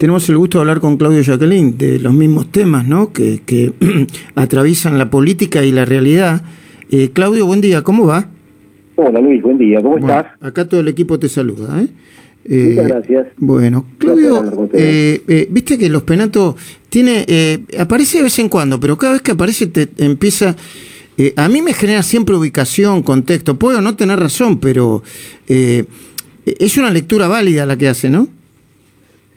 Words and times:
tenemos 0.00 0.26
el 0.30 0.38
gusto 0.38 0.56
de 0.56 0.62
hablar 0.62 0.80
con 0.80 0.96
Claudio 0.96 1.20
Jacqueline 1.20 1.76
de 1.76 1.98
los 1.98 2.14
mismos 2.14 2.50
temas, 2.50 2.88
¿no? 2.88 3.12
Que, 3.12 3.42
que 3.44 3.74
atraviesan 4.34 4.96
la 4.96 5.10
política 5.10 5.62
y 5.62 5.72
la 5.72 5.84
realidad. 5.84 6.40
Eh, 6.90 7.10
Claudio, 7.12 7.44
buen 7.44 7.60
día, 7.60 7.82
¿cómo 7.82 8.06
va? 8.06 8.26
Hola 8.96 9.20
Luis, 9.20 9.42
buen 9.42 9.58
día, 9.58 9.82
¿cómo 9.82 9.98
estás? 9.98 10.28
Acá 10.40 10.66
todo 10.66 10.80
el 10.80 10.88
equipo 10.88 11.18
te 11.18 11.28
saluda, 11.28 11.82
¿eh? 11.82 11.88
Muchas 12.48 12.88
gracias. 12.88 13.26
Bueno, 13.36 13.84
Claudio, 13.98 14.70
viste 15.50 15.76
que 15.76 15.90
los 15.90 16.02
penatos 16.04 16.54
tiene, 16.88 17.26
aparece 17.78 18.18
de 18.18 18.24
vez 18.24 18.38
en 18.38 18.48
cuando, 18.48 18.80
pero 18.80 18.96
cada 18.96 19.12
vez 19.12 19.22
que 19.22 19.32
aparece 19.32 19.66
te 19.66 19.86
empieza 19.98 20.56
a 21.36 21.48
mí 21.50 21.60
me 21.60 21.74
genera 21.74 22.02
siempre 22.02 22.34
ubicación, 22.34 23.02
contexto. 23.02 23.58
Puedo 23.58 23.82
no 23.82 23.96
tener 23.96 24.18
razón, 24.18 24.60
pero 24.60 25.02
eh, 25.46 25.84
es 26.46 26.78
una 26.78 26.90
lectura 26.90 27.28
válida 27.28 27.66
la 27.66 27.76
que 27.76 27.88
hace, 27.88 28.08
¿no? 28.08 28.39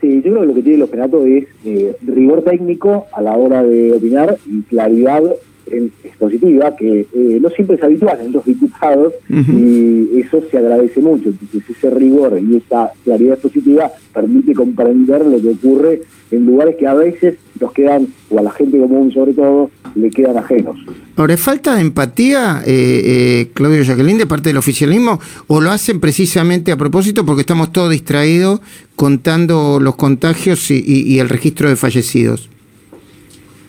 Sí, 0.04 0.15
yo 0.15 0.33
creo 0.33 0.41
que 0.41 0.47
lo 0.47 0.54
que 0.54 0.61
tiene 0.63 0.79
los 0.79 0.89
penatos 0.89 1.25
es 1.25 1.45
eh, 1.63 1.95
rigor 2.05 2.41
técnico 2.41 3.05
a 3.13 3.21
la 3.21 3.38
hora 3.38 3.63
de 3.63 3.93
opinar 3.93 4.38
y 4.45 4.62
claridad 4.63 5.23
expositiva, 5.66 6.76
que 6.76 7.07
eh, 7.13 7.39
no 7.41 7.49
siempre 7.52 7.77
es 7.77 7.84
habitual 7.84 8.20
en 8.20 8.34
los 8.34 8.43
diputados 8.43 9.13
y 9.29 10.20
eso 10.20 10.43
se 10.52 10.57
agradece 10.57 10.99
mucho. 10.99 11.29
Entonces 11.29 11.70
ese 11.70 11.89
rigor 11.89 12.38
y 12.38 12.57
esa 12.57 12.91
claridad 13.05 13.35
expositiva 13.35 13.93
permite 14.13 14.53
comprender 14.53 15.26
lo 15.26 15.41
que 15.41 15.52
ocurre 15.52 16.02
en 16.31 16.48
lugares 16.48 16.76
que 16.76 16.85
a 16.85 16.95
veces 16.95 17.38
nos 17.62 17.71
quedan, 17.71 18.07
o 18.29 18.40
a 18.40 18.41
la 18.41 18.51
gente 18.51 18.77
común 18.77 19.09
sobre 19.13 19.31
todo, 19.31 19.71
le 19.95 20.09
quedan 20.09 20.38
ajenos. 20.38 20.77
Ahora, 21.15 21.38
¿falta 21.38 21.75
de 21.75 21.81
empatía, 21.81 22.61
eh, 22.65 23.01
eh, 23.05 23.47
Claudio 23.53 23.84
Jacqueline, 23.84 24.17
de 24.17 24.25
parte 24.25 24.49
del 24.49 24.57
oficialismo, 24.57 25.20
o 25.47 25.61
lo 25.61 25.71
hacen 25.71 25.99
precisamente 25.99 26.71
a 26.71 26.77
propósito 26.77 27.25
porque 27.25 27.41
estamos 27.41 27.71
todos 27.71 27.91
distraídos 27.91 28.61
contando 28.95 29.79
los 29.79 29.95
contagios 29.95 30.71
y, 30.71 31.20
el 31.20 31.29
registro 31.29 31.70
de 31.70 31.75
fallecidos? 31.75 32.49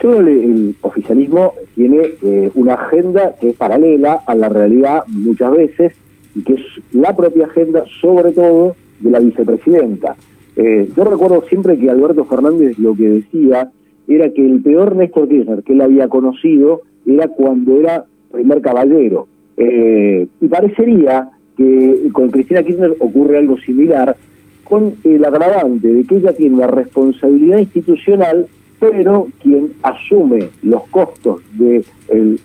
Todo 0.00 0.20
el, 0.20 0.74
oficialismo 0.82 1.54
tiene 1.74 2.14
eh, 2.22 2.50
una 2.54 2.74
agenda 2.74 3.34
que 3.40 3.50
es 3.50 3.56
paralela 3.56 4.20
a 4.26 4.34
la 4.34 4.48
realidad 4.48 5.04
muchas 5.08 5.52
veces 5.52 5.92
y 6.34 6.42
que 6.42 6.54
es 6.54 6.60
la 6.92 7.14
propia 7.16 7.46
agenda, 7.46 7.84
sobre 8.00 8.32
todo, 8.32 8.76
de 9.00 9.10
la 9.10 9.20
vicepresidenta. 9.20 10.16
yo 10.56 11.04
recuerdo 11.04 11.44
siempre 11.48 11.78
que 11.78 11.90
Alberto 11.90 12.24
Fernández 12.24 12.78
lo 12.78 12.94
que 12.94 13.08
decía 13.08 13.70
era 14.08 14.30
que 14.30 14.44
el 14.44 14.60
peor 14.60 14.96
Néstor 14.96 15.28
Kirchner 15.28 15.62
que 15.62 15.72
él 15.72 15.80
había 15.80 16.08
conocido 16.08 16.82
era 17.06 17.28
cuando 17.28 17.80
era 17.80 18.04
primer 18.30 18.60
caballero. 18.60 19.28
Eh, 19.56 20.26
y 20.40 20.48
parecería 20.48 21.30
que 21.56 22.08
con 22.12 22.30
Cristina 22.30 22.62
Kirchner 22.62 22.96
ocurre 22.98 23.38
algo 23.38 23.58
similar, 23.58 24.16
con 24.64 24.94
el 25.04 25.24
agravante 25.24 25.88
de 25.88 26.04
que 26.04 26.16
ella 26.16 26.32
tiene 26.32 26.56
una 26.56 26.66
responsabilidad 26.66 27.58
institucional, 27.58 28.46
pero 28.80 29.28
quien 29.42 29.72
asume 29.82 30.48
los 30.62 30.84
costos 30.88 31.42
de 31.52 31.84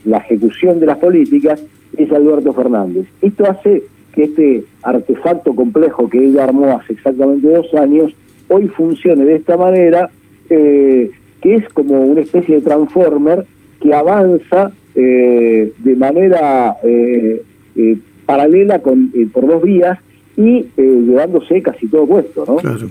la 0.06 0.18
ejecución 0.18 0.80
de 0.80 0.86
las 0.86 0.98
políticas 0.98 1.64
es 1.98 2.12
Alberto 2.12 2.54
Fernández. 2.54 3.08
Esto 3.22 3.46
hace 3.50 3.84
que 4.14 4.24
este 4.26 4.64
artefacto 4.84 5.56
complejo 5.56 6.10
que 6.10 6.24
ella 6.24 6.44
armó 6.44 6.78
hace 6.78 6.94
exactamente 6.94 7.48
dos 7.48 7.74
años, 7.74 8.14
hoy 8.48 8.68
funcione 8.68 9.26
de 9.26 9.36
esta 9.36 9.58
manera, 9.58 10.10
eh, 10.50 11.12
que 11.42 11.56
es 11.56 11.70
como 11.70 12.02
una 12.02 12.22
especie 12.22 12.56
de 12.56 12.62
transformer 12.62 13.46
que 13.82 13.94
avanza 13.94 14.72
eh, 14.96 15.72
de 15.78 15.96
manera 15.96 16.78
eh, 16.84 17.42
eh, 17.76 17.98
paralela 18.26 18.80
con, 18.80 19.12
por 19.32 19.48
dos 19.48 19.64
vías 19.64 20.00
y 20.38 20.66
llevándose 20.78 21.62
casi 21.62 21.88
todo 21.88 22.08
puesto, 22.08 22.46
¿no? 22.48 22.58
Claro. 22.58 22.88